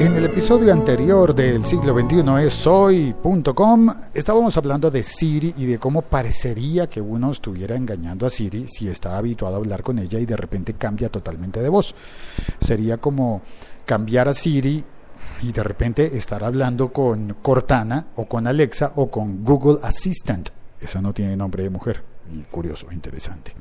[0.00, 5.78] En el episodio anterior del siglo XXI es soy.com estábamos hablando de Siri y de
[5.78, 10.18] cómo parecería que uno estuviera engañando a Siri si está habituado a hablar con ella
[10.18, 11.94] y de repente cambia totalmente de voz.
[12.60, 13.42] Sería como
[13.84, 14.82] cambiar a Siri
[15.42, 20.48] y de repente estar hablando con Cortana o con Alexa o con Google Assistant.
[20.80, 22.02] Esa no tiene nombre de mujer.
[22.50, 23.52] Curioso, interesante.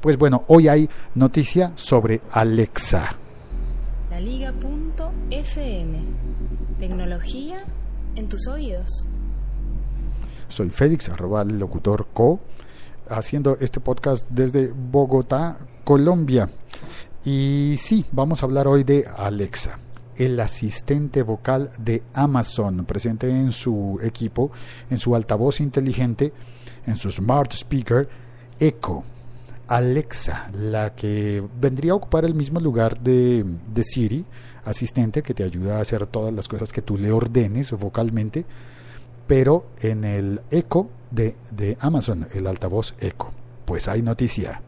[0.00, 3.16] Pues bueno, hoy hay noticia sobre Alexa.
[4.24, 5.98] Liga.fm.
[6.78, 7.64] Tecnología
[8.16, 9.08] en tus oídos.
[10.48, 12.40] Soy Félix, arroba locutor co,
[13.08, 16.50] haciendo este podcast desde Bogotá, Colombia.
[17.24, 19.78] Y sí, vamos a hablar hoy de Alexa,
[20.16, 24.50] el asistente vocal de Amazon, presente en su equipo,
[24.90, 26.34] en su altavoz inteligente,
[26.86, 28.08] en su smart speaker,
[28.58, 29.02] Echo.
[29.70, 34.26] Alexa, la que vendría a ocupar el mismo lugar de, de, Siri,
[34.64, 38.46] asistente que te ayuda a hacer todas las cosas que tú le ordenes vocalmente,
[39.28, 43.30] pero en el Echo de, de Amazon, el altavoz Echo.
[43.64, 44.60] Pues hay noticia.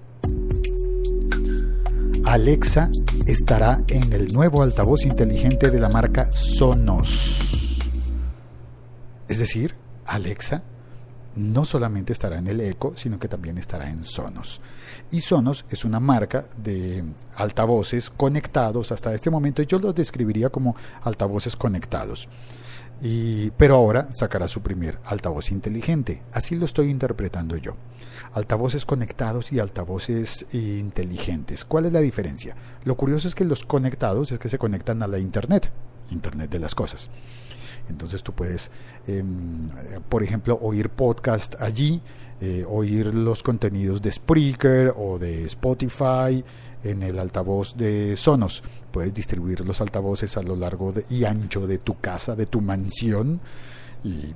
[2.24, 2.88] Alexa
[3.26, 7.80] estará en el nuevo altavoz inteligente de la marca Sonos.
[9.26, 9.74] Es decir,
[10.06, 10.62] Alexa
[11.36, 14.60] no solamente estará en el Echo, sino que también estará en Sonos.
[15.10, 17.04] Y Sonos es una marca de
[17.36, 18.92] altavoces conectados.
[18.92, 22.28] Hasta este momento yo los describiría como altavoces conectados.
[23.00, 26.22] Y, pero ahora sacará su primer altavoz inteligente.
[26.32, 27.74] Así lo estoy interpretando yo.
[28.32, 31.64] Altavoces conectados y altavoces inteligentes.
[31.64, 32.54] ¿Cuál es la diferencia?
[32.84, 35.70] Lo curioso es que los conectados es que se conectan a la Internet,
[36.10, 37.10] Internet de las cosas.
[37.88, 38.70] Entonces tú puedes,
[39.06, 39.22] eh,
[40.08, 42.00] por ejemplo, oír podcast allí,
[42.40, 46.44] eh, oír los contenidos de Spreaker o de Spotify
[46.84, 48.62] en el altavoz de Sonos.
[48.90, 52.60] Puedes distribuir los altavoces a lo largo de, y ancho de tu casa, de tu
[52.60, 53.40] mansión
[54.02, 54.34] y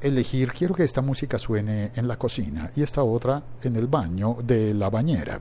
[0.00, 4.36] elegir, quiero que esta música suene en la cocina y esta otra en el baño
[4.44, 5.40] de la bañera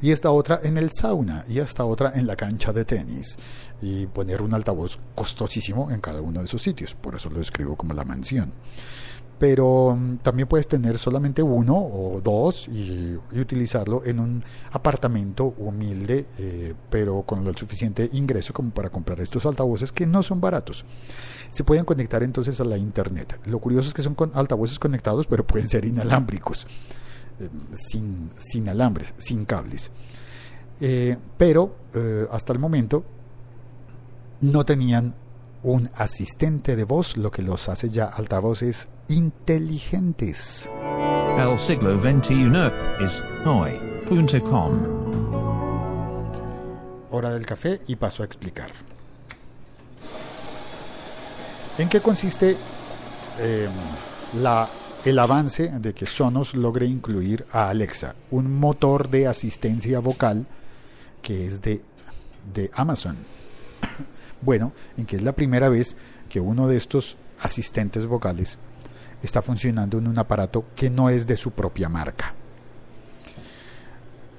[0.00, 3.36] y esta otra en el sauna y esta otra en la cancha de tenis
[3.82, 7.76] y poner un altavoz costosísimo en cada uno de esos sitios, por eso lo escribo
[7.76, 8.52] como la mansión.
[9.38, 14.42] Pero um, también puedes tener solamente uno o dos y, utilizarlo en un
[14.72, 20.24] apartamento humilde, eh, pero con el suficiente ingreso como para comprar estos altavoces que no
[20.24, 20.84] son baratos.
[21.50, 23.40] Se pueden conectar entonces a la internet.
[23.46, 26.66] Lo curioso es que son altavoces conectados, pero pueden ser inalámbricos
[27.74, 29.90] sin, sin, alambres, sin cables.
[30.80, 33.04] Eh, pero eh, hasta el momento
[34.40, 35.14] no tenían
[35.62, 40.70] un asistente de voz, lo que los hace ya altavoces inteligentes.
[41.38, 42.50] El siglo XXI
[43.00, 44.72] es hoy.com.
[47.10, 48.70] Hora del café y paso a explicar.
[51.78, 52.56] ¿En qué consiste
[53.40, 53.68] eh,
[54.40, 54.68] la
[55.04, 60.46] el avance de que Sonos logre incluir a Alexa, un motor de asistencia vocal
[61.22, 61.82] que es de,
[62.54, 63.16] de Amazon.
[64.40, 65.96] Bueno, en que es la primera vez
[66.28, 68.56] que uno de estos asistentes vocales
[69.20, 72.34] está funcionando en un aparato que no es de su propia marca.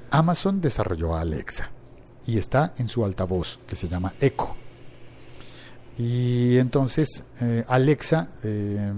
[0.10, 1.70] Amazon desarrolló a Alexa
[2.26, 4.56] y está en su altavoz que se llama Echo.
[5.98, 8.94] Y entonces eh, Alexa eh,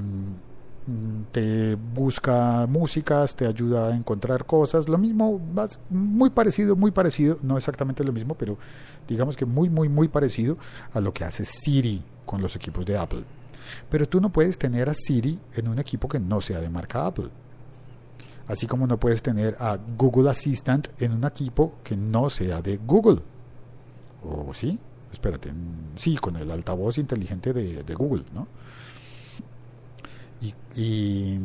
[1.31, 5.39] te busca músicas, te ayuda a encontrar cosas, lo mismo,
[5.89, 8.57] muy parecido, muy parecido, no exactamente lo mismo, pero
[9.07, 10.57] digamos que muy, muy, muy parecido
[10.93, 13.23] a lo que hace Siri con los equipos de Apple.
[13.89, 17.05] Pero tú no puedes tener a Siri en un equipo que no sea de marca
[17.05, 17.29] Apple.
[18.47, 22.77] Así como no puedes tener a Google Assistant en un equipo que no sea de
[22.77, 23.21] Google.
[24.23, 24.79] ¿O sí?
[25.11, 25.51] Espérate,
[25.95, 28.47] sí, con el altavoz inteligente de, de Google, ¿no?
[30.75, 31.37] Y,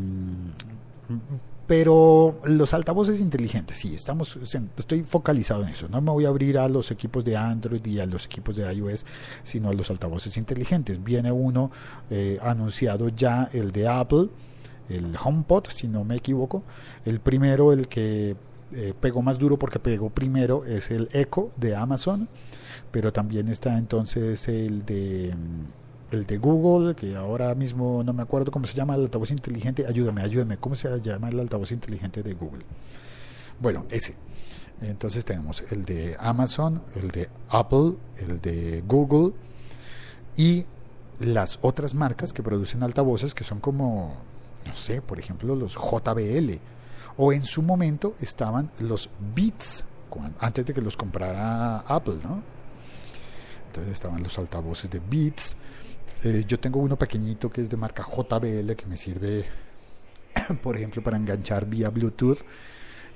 [1.67, 4.39] pero los altavoces inteligentes, sí, estamos,
[4.77, 5.89] estoy focalizado en eso.
[5.89, 8.73] No me voy a abrir a los equipos de Android y a los equipos de
[8.73, 9.05] iOS,
[9.43, 11.03] sino a los altavoces inteligentes.
[11.03, 11.73] Viene uno
[12.09, 14.29] eh, anunciado ya, el de Apple,
[14.89, 16.63] el HomePod, si no me equivoco.
[17.05, 18.37] El primero, el que
[18.73, 22.29] eh, pegó más duro porque pegó primero, es el Echo de Amazon,
[22.93, 25.35] pero también está entonces el de
[26.11, 29.87] el de Google, que ahora mismo no me acuerdo cómo se llama el altavoz inteligente.
[29.87, 32.65] Ayúdame, ayúdame, ¿cómo se llama el altavoz inteligente de Google?
[33.61, 34.15] Bueno, ese.
[34.81, 39.33] Entonces tenemos el de Amazon, el de Apple, el de Google
[40.37, 40.67] y
[41.19, 44.15] las otras marcas que producen altavoces que son como,
[44.67, 46.59] no sé, por ejemplo, los JBL.
[47.17, 49.85] O en su momento estaban los Beats,
[50.41, 52.43] antes de que los comprara Apple, ¿no?
[53.69, 55.57] Entonces estaban los altavoces de Beats.
[56.25, 59.45] Eh, yo tengo uno pequeñito que es de marca JBL que me sirve,
[60.63, 62.41] por ejemplo, para enganchar vía Bluetooth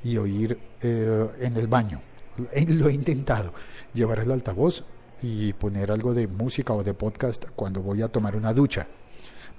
[0.04, 2.02] y oír eh, en el baño.
[2.68, 3.52] Lo he intentado,
[3.92, 4.84] llevar el altavoz
[5.22, 8.86] y poner algo de música o de podcast cuando voy a tomar una ducha.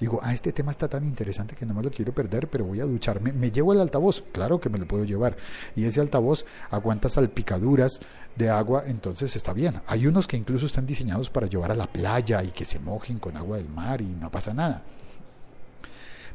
[0.02, 2.80] Digo, ah, este tema está tan interesante que no me lo quiero perder, pero voy
[2.82, 3.32] a ducharme.
[3.34, 4.24] ¿Me llevo el altavoz?
[4.32, 5.38] Claro que me lo puedo llevar.
[5.76, 8.00] Y ese altavoz aguanta salpicaduras
[8.36, 9.76] de agua, entonces está bien.
[9.86, 13.20] Hay unos que incluso están diseñados para llevar a la playa y que se mojen
[13.20, 14.82] con agua del mar y no pasa nada.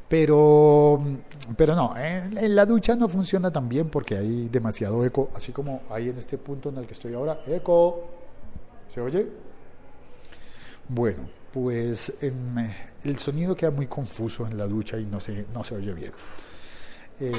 [0.09, 1.03] Pero,
[1.57, 5.51] pero no, en, en, la ducha no funciona tan bien porque hay demasiado eco, así
[5.51, 8.05] como hay en este punto en el que estoy ahora, eco.
[8.89, 9.29] ¿Se oye?
[10.89, 11.25] Bueno,
[11.57, 12.71] pues en,
[13.03, 16.13] el sonido queda muy confuso en la ducha y no se, no se oye bien.
[17.19, 17.33] Eh,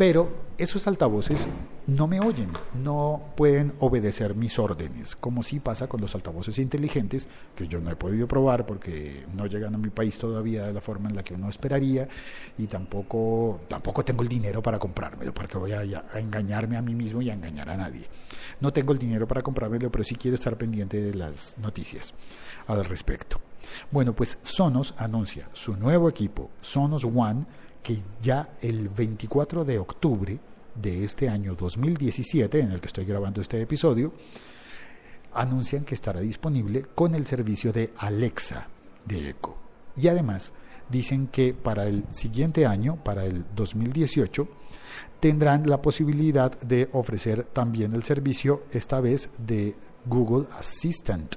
[0.00, 1.46] pero esos altavoces
[1.86, 7.28] no me oyen, no pueden obedecer mis órdenes, como si pasa con los altavoces inteligentes,
[7.54, 10.80] que yo no he podido probar porque no llegan a mi país todavía de la
[10.80, 12.08] forma en la que uno esperaría
[12.56, 16.94] y tampoco, tampoco tengo el dinero para comprármelo, porque voy a, a engañarme a mí
[16.94, 18.06] mismo y a engañar a nadie.
[18.58, 22.14] No tengo el dinero para comprármelo, pero sí quiero estar pendiente de las noticias
[22.68, 23.38] al respecto.
[23.90, 27.44] Bueno, pues Sonos anuncia su nuevo equipo, Sonos One,
[27.82, 30.38] que ya el 24 de octubre
[30.74, 34.12] de este año 2017, en el que estoy grabando este episodio,
[35.32, 38.68] anuncian que estará disponible con el servicio de Alexa
[39.06, 39.56] de Echo.
[39.96, 40.52] Y además
[40.88, 44.48] dicen que para el siguiente año, para el 2018,
[45.20, 51.36] tendrán la posibilidad de ofrecer también el servicio, esta vez de Google Assistant.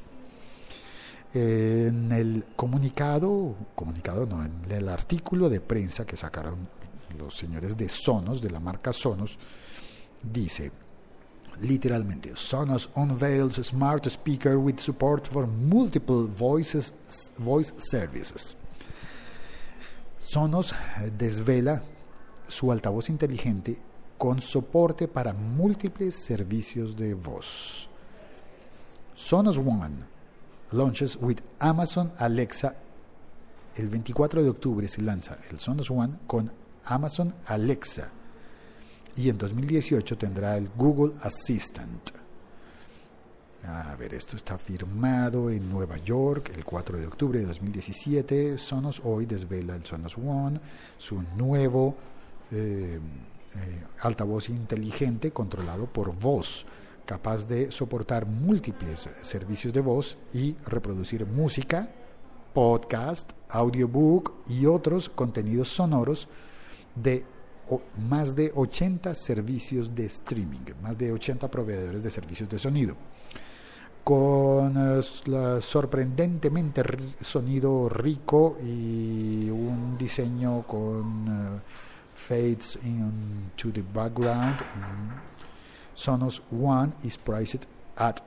[1.33, 6.69] En el comunicado, comunicado no, en el artículo de prensa que sacaron
[7.17, 9.39] los señores de Sonos, de la marca Sonos,
[10.21, 10.71] dice
[11.59, 16.93] literalmente, Sonos unveils smart speaker with support for multiple voices,
[17.39, 18.55] voice services.
[20.19, 20.75] Sonos
[21.17, 21.83] desvela
[22.47, 23.75] su altavoz inteligente
[24.19, 27.89] con soporte para múltiples servicios de voz.
[29.15, 30.12] Sonos One
[30.73, 32.75] launches with Amazon Alexa.
[33.75, 36.51] El 24 de octubre se lanza el Sonos One con
[36.85, 38.09] Amazon Alexa
[39.15, 42.11] y en 2018 tendrá el Google Assistant.
[43.65, 48.57] A ver, esto está firmado en Nueva York el 4 de octubre de 2017.
[48.57, 50.59] Sonos hoy desvela el Sonos One,
[50.97, 51.95] su nuevo
[52.51, 52.99] eh,
[53.55, 56.65] eh, altavoz inteligente controlado por voz
[57.05, 61.89] capaz de soportar múltiples servicios de voz y reproducir música,
[62.53, 66.27] podcast, audiobook y otros contenidos sonoros
[66.95, 67.25] de
[68.09, 72.95] más de 80 servicios de streaming, más de 80 proveedores de servicios de sonido.
[74.03, 75.01] Con eh,
[75.61, 76.83] sorprendentemente
[77.21, 81.59] sonido rico y un diseño con uh,
[82.13, 84.55] fades into the background.
[85.93, 88.17] Sonos One is priced at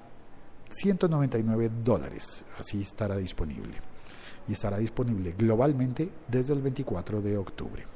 [0.68, 2.44] 199 dólares.
[2.58, 3.74] Así estará disponible.
[4.48, 7.86] Y estará disponible globalmente desde el 24 de octubre.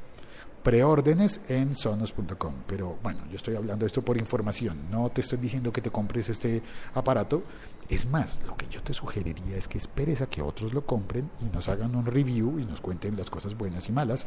[0.62, 2.54] Preórdenes en sonos.com.
[2.66, 4.90] Pero bueno, yo estoy hablando esto por información.
[4.90, 6.62] No te estoy diciendo que te compres este
[6.94, 7.42] aparato.
[7.88, 11.30] Es más, lo que yo te sugeriría es que esperes a que otros lo compren
[11.40, 14.26] y nos hagan un review y nos cuenten las cosas buenas y malas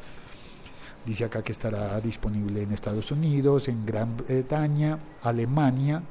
[1.06, 6.02] Dice acá que estará disponible en Estados Unidos, en Gran Bretaña, Alemania.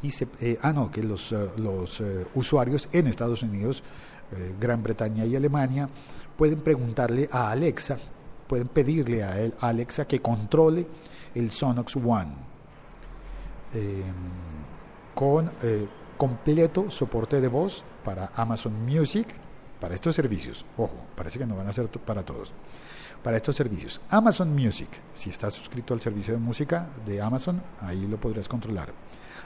[0.00, 1.48] Y eh, ah, no, que los, eh,
[2.00, 3.82] eh, usuarios en Estados Unidos,
[4.58, 5.88] Gran Bretaña y Alemania
[6.36, 7.98] pueden preguntarle a Alexa,
[8.48, 10.86] pueden pedirle a, él, a Alexa que controle
[11.34, 12.32] el Sonox One
[13.74, 14.02] em,
[15.14, 15.52] con
[16.16, 19.28] completo soporte de voz para Amazon Music,
[19.84, 20.64] para estos servicios.
[20.78, 22.54] Ojo, parece que no van a ser para todos
[23.22, 24.00] para estos servicios.
[24.08, 28.94] Amazon Music, si estás suscrito al servicio de música de Amazon, ahí lo podrás controlar.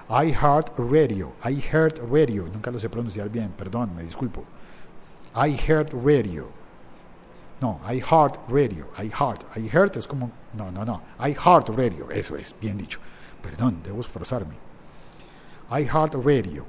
[0.09, 4.45] iHeartRadio, iHeartRadio, nunca lo sé pronunciar bien, perdón, me disculpo.
[5.35, 6.47] iHeartRadio.
[7.61, 13.01] No, iHeartRadio, iHeart, iHeart es como, no, no, no, iHeartRadio, eso es, bien dicho.
[13.43, 14.55] Perdón, debo esforzarme.
[15.69, 16.65] iHeartRadio.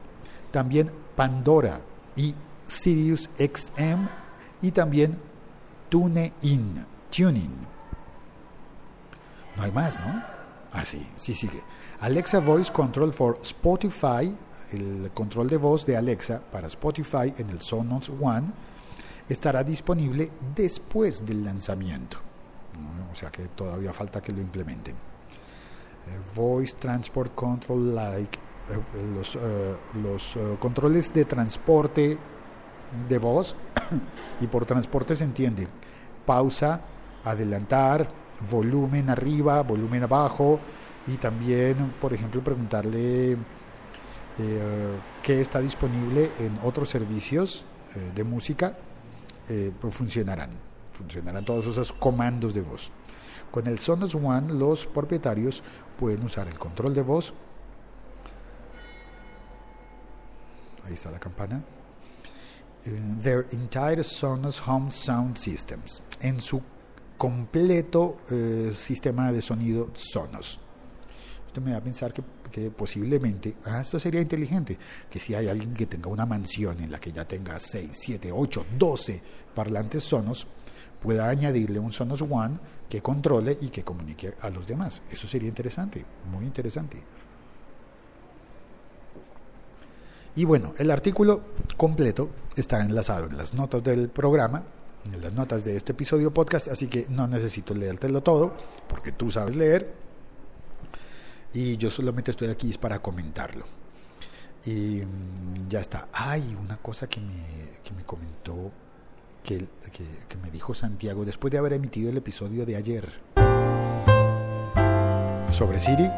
[0.51, 1.81] También Pandora
[2.15, 2.33] y
[2.69, 4.07] Sirius XM
[4.61, 5.17] y también
[5.89, 6.85] TuneIn.
[7.09, 7.49] Tuning.
[9.57, 10.23] No hay más, ¿no?
[10.71, 11.61] Ah, sí, sí sigue.
[12.01, 14.33] Alexa Voice Control for Spotify,
[14.71, 18.47] el control de voz de Alexa para Spotify en el Sonos One,
[19.27, 22.17] estará disponible después del lanzamiento.
[23.11, 24.93] O sea que todavía falta que lo implementen.
[24.93, 28.37] Eh, voice Transport Control like
[29.15, 29.35] los,
[30.03, 32.17] los controles de transporte
[33.07, 33.55] de voz,
[34.41, 35.67] y por transporte se entiende
[36.25, 36.81] pausa,
[37.23, 38.07] adelantar,
[38.51, 40.59] volumen arriba, volumen abajo,
[41.07, 43.37] y también, por ejemplo, preguntarle eh,
[45.23, 47.65] qué está disponible en otros servicios
[47.95, 48.77] eh, de música,
[49.49, 50.51] eh, pues funcionarán.
[50.93, 52.91] Funcionarán todos esos comandos de voz.
[53.49, 55.63] Con el Sonos One, los propietarios
[55.97, 57.33] pueden usar el control de voz.
[60.85, 61.63] Ahí está la campana.
[62.83, 66.01] Their entire Sonos Home Sound Systems.
[66.21, 66.61] En su
[67.17, 68.17] completo
[68.73, 70.59] sistema de sonido Sonos.
[71.45, 74.77] Esto me da a pensar que, posiblemente, ah, esto sería inteligente,
[75.09, 78.31] que si hay alguien que tenga una mansión en la que ya tenga 6, 7,
[78.31, 79.21] 8, 12
[79.55, 80.45] parlantes Sonos,
[81.01, 85.01] pueda añadirle un Sonos One que controle y que comunique a los demás.
[85.11, 87.03] Eso sería interesante, muy interesante.
[90.39, 91.41] Y bueno, el artículo
[91.75, 94.63] completo está enlazado en las notas del programa,
[95.11, 98.55] en las notas de este episodio podcast, así que no necesito leértelo todo,
[98.87, 99.93] porque tú sabes leer
[101.51, 103.65] y yo solamente estoy aquí para comentarlo.
[104.65, 106.07] Y mm, ya está.
[106.13, 108.71] Hay una cosa que me, que me comentó,
[109.43, 109.57] que,
[109.91, 113.11] que, que me dijo Santiago después de haber emitido el episodio de ayer
[115.51, 116.09] sobre Siri.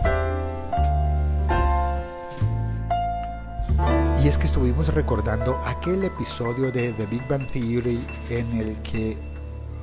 [4.23, 7.99] Y es que estuvimos recordando aquel episodio de The Big Bang Theory
[8.29, 9.17] en el que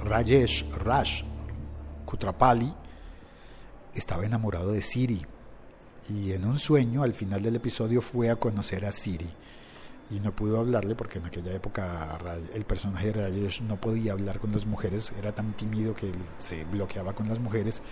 [0.04, 1.24] Rajesh Rash
[2.06, 2.72] Kutrapali
[3.94, 5.26] estaba enamorado de Siri.
[6.08, 9.28] Y en un sueño al final del episodio fue a conocer a Siri.
[10.10, 12.16] Y no pudo hablarle porque en aquella época
[12.54, 16.62] el personaje de Rajesh no podía hablar con las mujeres, era tan tímido que se
[16.64, 17.82] bloqueaba con las mujeres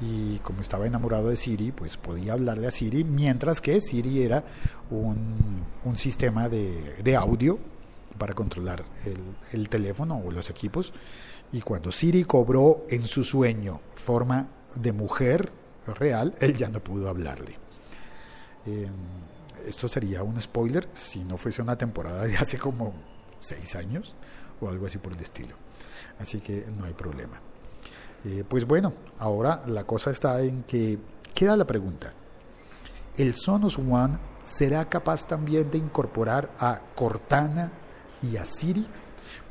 [0.00, 4.44] y como estaba enamorado de Siri, pues podía hablarle a Siri, mientras que Siri era
[4.90, 7.58] un, un sistema de, de, audio
[8.18, 9.18] para controlar el,
[9.52, 10.92] el teléfono o los equipos
[11.52, 15.52] y cuando Siri cobró en su sueño forma de mujer,
[15.86, 17.56] real, él ya no pudo hablarle.
[18.66, 18.92] Em,
[19.66, 22.92] esto sería un spoiler si no fuese una temporada de hace como
[23.40, 24.14] seis años
[24.60, 25.54] o algo así por el estilo.
[26.18, 27.40] Así que no hay problema.
[28.24, 30.98] Eh, pues bueno, ahora la cosa está en que
[31.34, 32.12] queda la pregunta.
[33.16, 37.72] ¿El Sonos One será capaz también de incorporar a Cortana
[38.22, 38.86] y a Siri?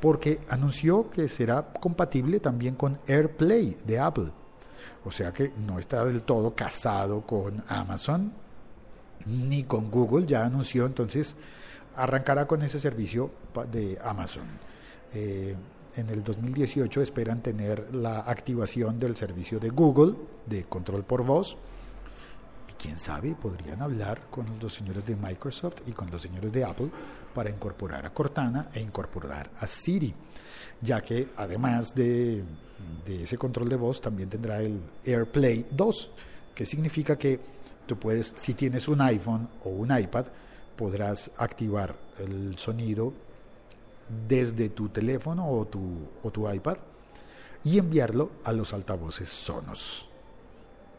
[0.02, 4.32] Porque anunció que será compatible también con AirPlay de Apple.
[5.06, 8.34] O sea que no está del todo casado con Amazon
[9.26, 10.26] ni con Google.
[10.26, 11.36] Ya anunció entonces
[11.96, 13.32] arrancará con ese servicio
[13.72, 14.46] de Amazon.
[15.14, 15.56] Eh,
[15.96, 21.58] en el 2018 esperan tener la activación del servicio de Google de control por voz.
[22.70, 26.64] Y quién sabe, podrían hablar con los señores de Microsoft y con los señores de
[26.64, 26.90] Apple
[27.34, 30.14] para incorporar a Cortana e incorporar a Siri,
[30.82, 32.44] ya que además de
[33.06, 36.12] de ese control de voz también tendrá el AirPlay 2,
[36.56, 37.40] que significa que
[37.86, 40.28] tú puedes, si tienes un iPhone o un iPad,
[40.76, 43.14] podrás activar el sonido
[44.28, 45.82] desde tu teléfono o tu,
[46.24, 46.78] o tu iPad
[47.64, 50.10] y enviarlo a los altavoces Sonos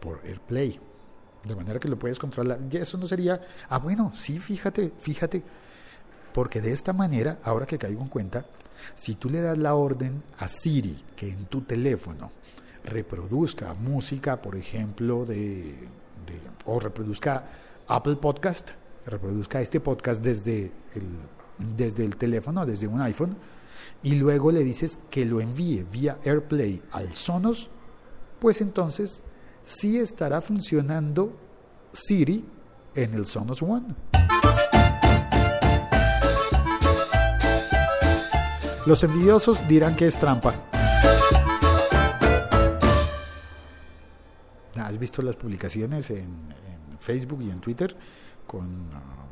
[0.01, 0.81] por AirPlay.
[1.47, 2.59] De manera que lo puedes controlar.
[2.71, 3.41] Y eso no sería.
[3.69, 5.43] Ah, bueno, sí, fíjate, fíjate.
[6.33, 8.47] Porque de esta manera, ahora que caigo en cuenta,
[8.95, 12.33] si tú le das la orden a Siri que en tu teléfono
[12.85, 15.89] reproduzca música, por ejemplo, de,
[16.67, 17.47] o reproduzca
[17.87, 18.71] Apple Podcast,
[19.07, 21.19] reproduzca este podcast desde el,
[21.59, 23.37] desde el teléfono, desde un iPhone,
[24.03, 27.71] y luego le dices que lo envíe vía AirPlay al Sonos,
[28.39, 29.23] pues entonces
[29.65, 31.33] sí estará funcionando
[31.93, 32.45] Siri
[32.95, 33.95] en el Sonos One.
[38.87, 40.55] Los envidiosos dirán que es trampa.
[44.77, 46.53] ¿Has visto las publicaciones en,
[47.01, 47.95] Facebook y en Twitter
[48.47, 48.89] con,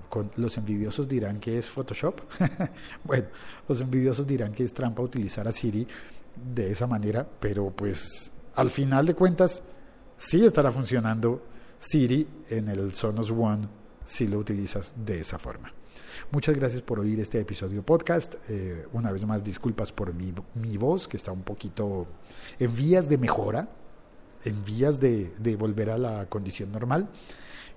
[0.09, 2.21] con, los envidiosos dirán que es Photoshop?
[3.04, 3.26] bueno,
[3.69, 5.87] los envidiosos dirán que es trampa utilizar a Siri
[6.37, 9.62] de esa manera, pero pues al final de cuentas
[10.16, 11.42] sí estará funcionando
[11.78, 13.69] Siri en el Sonos One
[14.04, 15.73] si lo utilizas de esa forma.
[16.31, 18.35] Muchas gracias por oír este episodio podcast.
[18.49, 22.07] Eh, una vez más, disculpas por mi, mi, voz, que está un poquito
[22.59, 23.69] en vías de mejora,
[24.45, 27.09] en vías de, volver a la condición normal.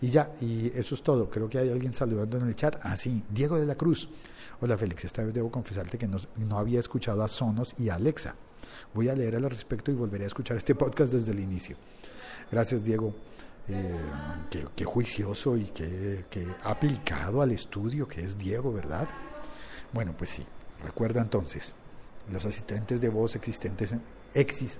[0.02, 1.30] Y ya, y eso es todo.
[1.30, 2.78] Creo que hay alguien saludando en el chat.
[2.82, 4.10] Ah, sí, Diego de la Cruz.
[4.62, 7.96] Hola Félix, esta vez debo confesarte que no, no había escuchado a Sonos y a
[7.96, 8.36] Alexa.
[8.94, 11.78] Voy a leer al respecto y volveré a escuchar este podcast desde el inicio.
[12.52, 13.14] Gracias Diego.
[13.68, 13.98] Eh,
[14.76, 19.08] qué, juicioso y qué, qué aplicado al estudio que es Diego, ¿verdad?
[19.92, 20.46] Bueno, pues sí,
[20.84, 21.74] recuerda entonces,
[22.32, 23.96] los asistentes de voz existentes,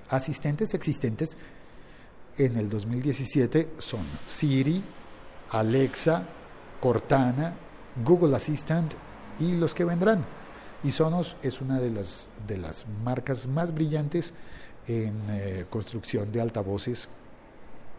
[0.08, 1.36] asistentes existentes
[2.38, 4.82] en el 2017 son Siri,
[5.50, 6.26] Alexa,
[6.80, 7.54] Cortana,
[8.04, 8.94] Google Assistant
[9.40, 10.24] y los que vendrán.
[10.84, 14.34] Y Sonos es una de las, de las marcas más brillantes
[14.86, 17.08] en eh, construcción de altavoces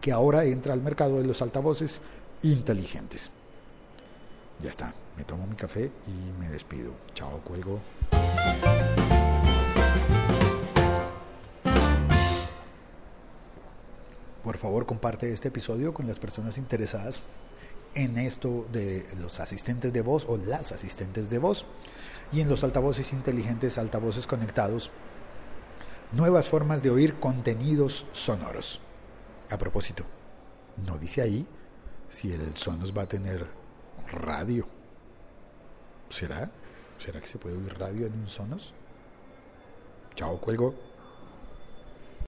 [0.00, 2.00] que ahora entra al mercado de los altavoces
[2.42, 3.30] inteligentes.
[4.62, 6.92] Ya está, me tomo mi café y me despido.
[7.14, 7.80] Chao, cuelgo.
[14.48, 17.20] Por favor, comparte este episodio con las personas interesadas
[17.94, 21.66] en esto de los asistentes de voz o las asistentes de voz
[22.32, 24.90] y en los altavoces inteligentes, altavoces conectados,
[26.12, 28.80] nuevas formas de oír contenidos sonoros.
[29.50, 30.04] A propósito,
[30.86, 31.46] no dice ahí
[32.08, 33.46] si el Sonos va a tener
[34.10, 34.66] radio.
[36.08, 36.50] ¿Será?
[36.96, 38.72] ¿Será que se puede oír radio en un Sonos?
[40.14, 40.87] Chao, cuelgo.